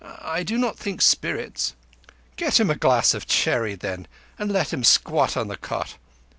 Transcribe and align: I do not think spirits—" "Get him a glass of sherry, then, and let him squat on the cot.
I 0.17 0.41
do 0.41 0.57
not 0.57 0.79
think 0.79 0.99
spirits—" 0.99 1.75
"Get 2.35 2.59
him 2.59 2.71
a 2.71 2.75
glass 2.75 3.13
of 3.13 3.31
sherry, 3.31 3.75
then, 3.75 4.07
and 4.39 4.51
let 4.51 4.73
him 4.73 4.83
squat 4.83 5.37
on 5.37 5.47
the 5.47 5.57
cot. 5.57 5.93